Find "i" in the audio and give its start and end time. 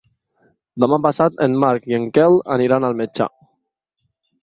1.93-1.99